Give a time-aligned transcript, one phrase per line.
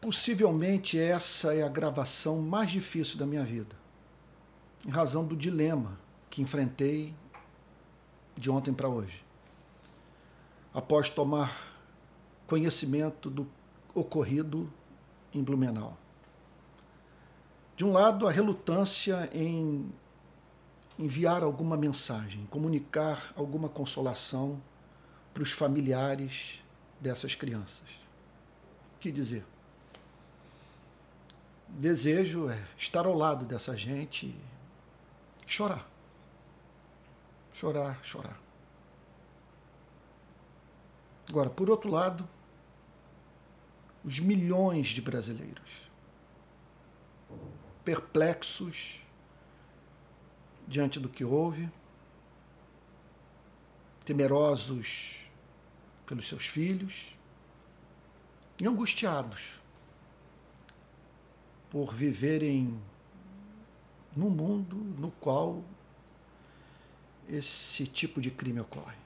[0.00, 3.76] Possivelmente essa é a gravação mais difícil da minha vida,
[4.86, 5.98] em razão do dilema
[6.30, 7.14] que enfrentei
[8.34, 9.22] de ontem para hoje.
[10.72, 11.74] Após tomar
[12.46, 13.46] conhecimento do
[13.94, 14.72] ocorrido
[15.34, 15.98] em Blumenau.
[17.76, 19.92] De um lado, a relutância em
[20.98, 24.60] enviar alguma mensagem, comunicar alguma consolação
[25.32, 26.60] para os familiares
[27.00, 27.88] dessas crianças.
[28.96, 29.44] O que dizer?
[31.78, 34.40] Desejo é estar ao lado dessa gente e
[35.46, 35.88] chorar.
[37.52, 38.38] Chorar, chorar.
[41.28, 42.28] Agora, por outro lado,
[44.04, 45.90] os milhões de brasileiros
[47.84, 49.00] perplexos
[50.66, 51.70] diante do que houve,
[54.04, 55.26] temerosos
[56.06, 57.16] pelos seus filhos
[58.60, 59.60] e angustiados
[61.70, 62.78] por viverem
[64.14, 65.62] num mundo no qual
[67.28, 68.98] esse tipo de crime ocorre.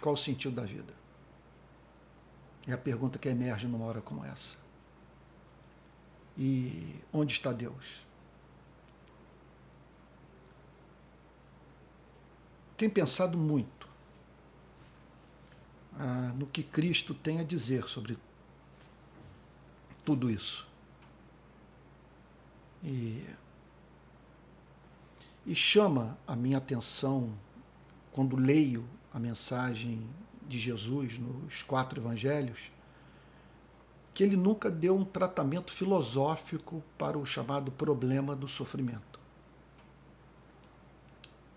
[0.00, 0.92] Qual o sentido da vida?
[2.66, 4.56] É a pergunta que emerge numa hora como essa.
[6.36, 8.04] E onde está Deus?
[12.76, 13.88] Tenho pensado muito
[15.98, 18.18] ah, no que Cristo tem a dizer sobre
[20.04, 20.71] tudo isso.
[22.82, 23.24] E,
[25.46, 27.32] e chama a minha atenção
[28.12, 30.06] quando leio a mensagem
[30.46, 32.58] de Jesus nos quatro evangelhos,
[34.12, 39.18] que ele nunca deu um tratamento filosófico para o chamado problema do sofrimento.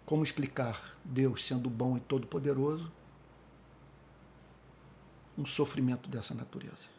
[0.05, 2.91] Como explicar Deus sendo bom e todo-poderoso
[5.37, 6.94] um sofrimento dessa natureza?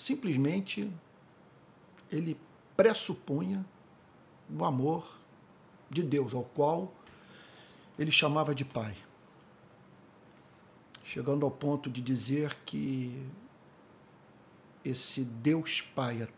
[0.00, 0.90] Simplesmente
[2.10, 2.40] ele
[2.74, 3.62] pressupunha
[4.48, 5.14] o amor
[5.90, 6.90] de Deus, ao qual
[7.98, 8.96] ele chamava de pai.
[11.04, 13.22] Chegando ao ponto de dizer que
[14.82, 16.28] esse Deus Pai é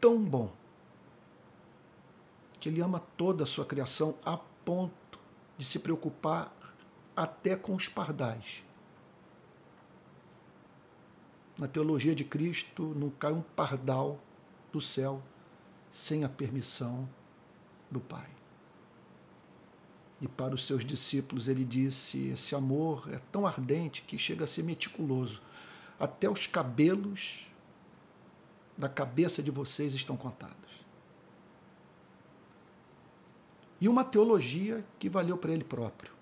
[0.00, 0.50] tão bom
[2.58, 5.20] que ele ama toda a sua criação a ponto
[5.58, 6.50] de se preocupar
[7.14, 8.64] até com os pardais.
[11.60, 14.18] Na teologia de Cristo não cai um pardal
[14.72, 15.22] do céu
[15.92, 17.06] sem a permissão
[17.90, 18.30] do Pai.
[20.22, 24.46] E para os seus discípulos ele disse: Esse amor é tão ardente que chega a
[24.46, 25.42] ser meticuloso.
[25.98, 27.46] Até os cabelos
[28.74, 30.80] da cabeça de vocês estão contados.
[33.78, 36.12] E uma teologia que valeu para ele próprio.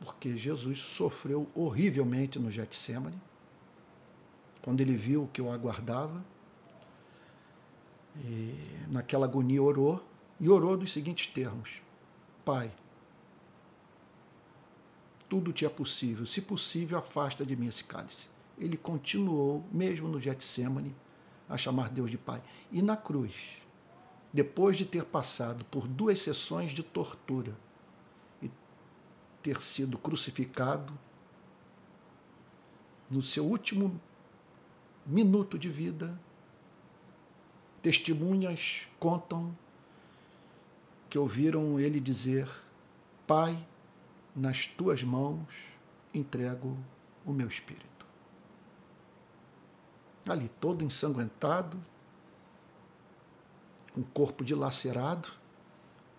[0.00, 3.29] Porque Jesus sofreu horrivelmente no Getsemane,
[4.62, 6.24] quando ele viu o que o aguardava.
[8.16, 8.54] E
[8.88, 10.04] naquela agonia orou,
[10.38, 11.80] e orou dos seguintes termos:
[12.44, 12.72] Pai,
[15.28, 16.26] tudo te é possível.
[16.26, 18.28] Se possível, afasta de mim esse cálice.
[18.58, 20.94] Ele continuou, mesmo no Getsemane,
[21.48, 22.42] a chamar Deus de Pai.
[22.70, 23.32] E na cruz,
[24.32, 27.56] depois de ter passado por duas sessões de tortura
[28.42, 28.50] e
[29.42, 30.92] ter sido crucificado,
[33.10, 34.00] no seu último
[35.06, 36.18] minuto de vida,
[37.82, 39.56] testemunhas contam
[41.08, 42.48] que ouviram ele dizer:
[43.26, 43.58] Pai,
[44.34, 45.48] nas tuas mãos
[46.14, 46.76] entrego
[47.24, 48.06] o meu espírito.
[50.28, 51.82] Ali, todo ensanguentado,
[53.96, 55.30] o corpo dilacerado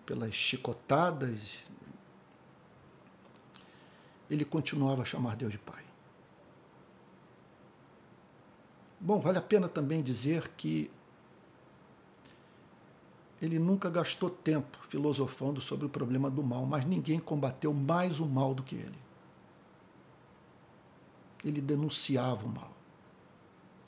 [0.04, 1.64] pelas chicotadas,
[4.28, 5.81] ele continuava a chamar Deus de Pai.
[9.04, 10.88] Bom, vale a pena também dizer que
[13.40, 18.26] ele nunca gastou tempo filosofando sobre o problema do mal, mas ninguém combateu mais o
[18.26, 18.98] mal do que ele.
[21.44, 22.70] Ele denunciava o mal.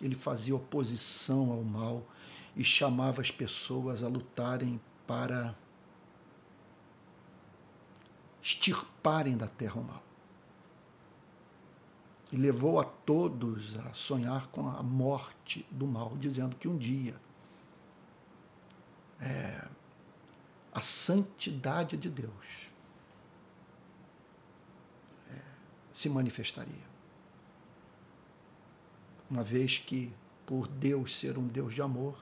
[0.03, 2.03] Ele fazia oposição ao mal
[2.57, 5.55] e chamava as pessoas a lutarem para
[8.43, 10.04] extirparem da terra o mal.
[12.35, 17.15] E levou a todos a sonhar com a morte do mal, dizendo que um dia
[19.21, 19.69] é,
[20.73, 22.69] a santidade de Deus
[25.31, 25.39] é,
[25.93, 26.83] se manifestaria.
[29.31, 30.13] Uma vez que,
[30.45, 32.19] por Deus ser um Deus de amor,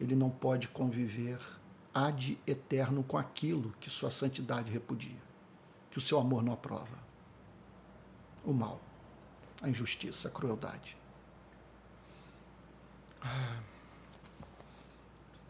[0.00, 1.38] ele não pode conviver
[1.94, 5.22] ad eterno com aquilo que sua santidade repudia,
[5.92, 6.98] que o seu amor não aprova.
[8.44, 8.80] O mal,
[9.64, 10.96] a injustiça, a crueldade.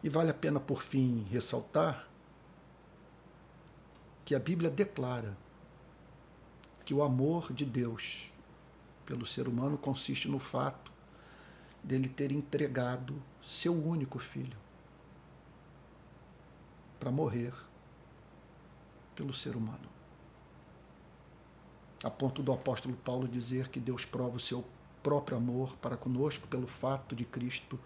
[0.01, 2.07] E vale a pena, por fim, ressaltar
[4.23, 5.35] que a Bíblia declara
[6.85, 8.31] que o amor de Deus
[9.05, 10.91] pelo ser humano consiste no fato
[11.83, 14.57] dele ter entregado seu único filho
[16.99, 17.53] para morrer
[19.15, 19.94] pelo ser humano.
[22.05, 24.63] A ponto do apóstolo Paulo dizer que Deus prova o seu
[25.01, 27.79] próprio amor para conosco pelo fato de Cristo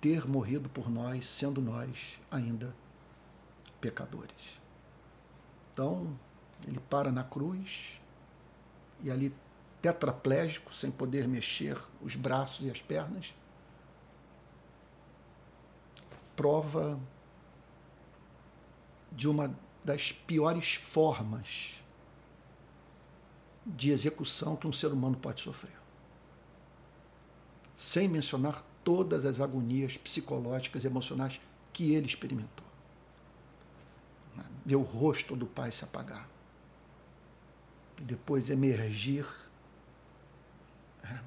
[0.00, 2.74] ter morrido por nós, sendo nós ainda
[3.78, 4.58] pecadores.
[5.70, 6.18] Então,
[6.66, 8.00] ele para na cruz
[9.02, 9.30] e ali
[9.82, 13.34] tetraplégico, sem poder mexer os braços e as pernas,
[16.34, 16.98] prova
[19.12, 19.54] de uma
[19.84, 21.78] das piores formas
[23.76, 25.78] de execução que um ser humano pode sofrer.
[27.76, 31.40] Sem mencionar todas as agonias psicológicas e emocionais
[31.72, 32.66] que ele experimentou.
[34.64, 36.28] Ver o rosto do pai se apagar.
[37.98, 39.26] E depois emergir,
[41.02, 41.22] né,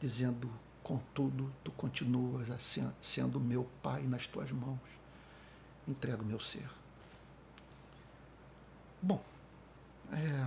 [0.00, 0.50] dizendo:
[0.82, 2.48] Contudo, tu continuas
[3.00, 4.78] sendo meu pai nas tuas mãos.
[5.88, 6.68] Entrego meu ser.
[9.00, 9.22] Bom,
[10.12, 10.46] é,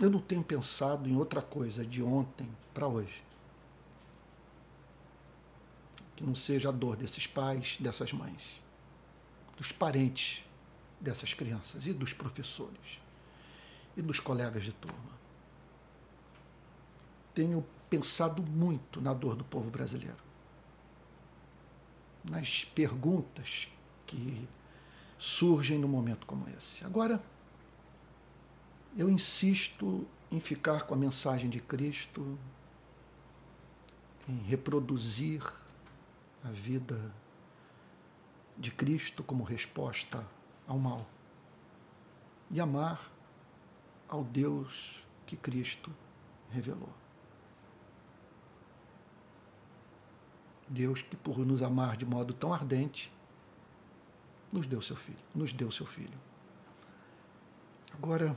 [0.00, 3.22] eu não tenho pensado em outra coisa de ontem para hoje
[6.14, 8.60] que não seja a dor desses pais, dessas mães,
[9.56, 10.44] dos parentes
[11.00, 13.00] dessas crianças e dos professores
[13.96, 15.18] e dos colegas de turma.
[17.32, 20.18] Tenho pensado muito na dor do povo brasileiro,
[22.24, 23.68] nas perguntas
[24.06, 24.48] que
[25.18, 26.84] surgem num momento como esse.
[26.84, 27.22] Agora,
[28.98, 32.36] eu insisto em ficar com a mensagem de Cristo,
[34.28, 35.40] em reproduzir
[36.44, 37.14] a vida
[38.56, 40.26] de Cristo como resposta
[40.66, 41.06] ao mal
[42.50, 43.08] e amar
[44.08, 45.94] ao Deus que Cristo
[46.50, 46.92] revelou.
[50.68, 53.12] Deus que por nos amar de modo tão ardente
[54.52, 56.18] nos deu seu filho, nos deu seu filho.
[57.94, 58.36] Agora,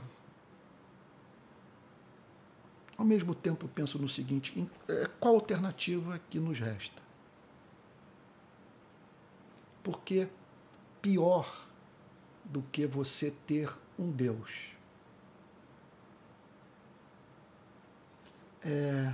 [3.02, 7.02] ao mesmo tempo penso no seguinte, é, qual alternativa que nos resta?
[9.82, 10.28] Porque
[11.02, 11.66] pior
[12.44, 13.68] do que você ter
[13.98, 14.68] um Deus?
[18.64, 19.12] É,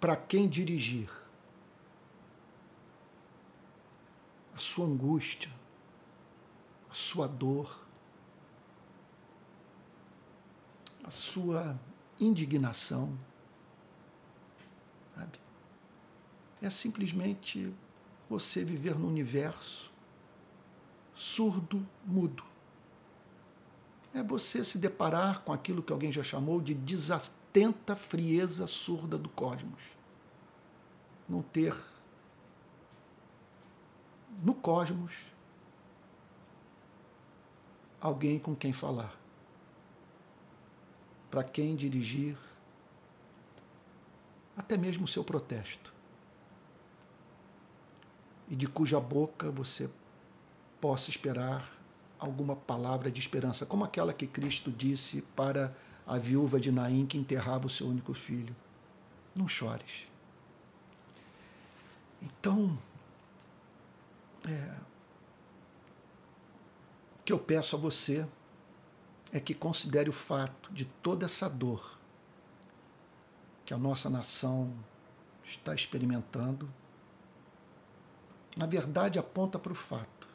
[0.00, 1.10] para quem dirigir?
[4.54, 5.50] A sua angústia,
[6.88, 7.84] a sua dor,
[11.02, 11.76] a sua
[12.20, 13.16] indignação.
[15.14, 15.38] Sabe?
[16.60, 17.72] É simplesmente
[18.28, 19.92] você viver no universo
[21.14, 22.42] surdo, mudo.
[24.12, 29.28] É você se deparar com aquilo que alguém já chamou de desatenta frieza surda do
[29.28, 29.82] cosmos.
[31.28, 31.74] Não ter
[34.42, 35.14] no cosmos
[38.00, 39.18] alguém com quem falar,
[41.34, 42.38] para quem dirigir
[44.56, 45.92] até mesmo o seu protesto,
[48.48, 49.90] e de cuja boca você
[50.80, 51.68] possa esperar
[52.20, 55.76] alguma palavra de esperança, como aquela que Cristo disse para
[56.06, 58.54] a viúva de Naim que enterrava o seu único filho:
[59.34, 60.06] Não chores.
[62.22, 62.78] Então,
[64.48, 64.72] é,
[67.24, 68.24] que eu peço a você
[69.34, 71.98] é que considere o fato de toda essa dor
[73.66, 74.72] que a nossa nação
[75.44, 76.70] está experimentando,
[78.56, 80.28] na verdade aponta para o fato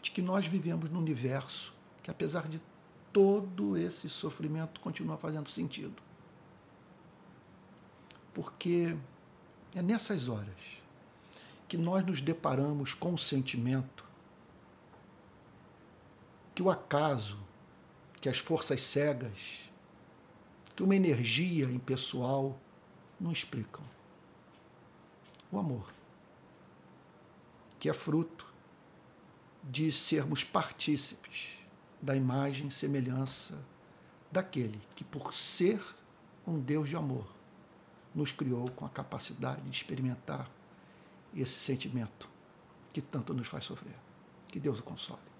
[0.00, 2.60] de que nós vivemos num universo que, apesar de
[3.12, 6.02] todo esse sofrimento, continua fazendo sentido.
[8.32, 8.96] Porque
[9.74, 10.56] é nessas horas
[11.68, 14.10] que nós nos deparamos com o sentimento
[16.54, 17.38] que o acaso,
[18.20, 19.60] que as forças cegas,
[20.74, 22.58] que uma energia impessoal
[23.20, 23.84] não explicam.
[25.50, 25.92] O amor,
[27.78, 28.46] que é fruto
[29.62, 31.50] de sermos partícipes
[32.00, 33.56] da imagem e semelhança
[34.30, 35.82] daquele que, por ser
[36.46, 37.26] um Deus de amor,
[38.14, 40.50] nos criou com a capacidade de experimentar
[41.34, 42.28] esse sentimento
[42.92, 43.96] que tanto nos faz sofrer.
[44.48, 45.31] Que Deus o console.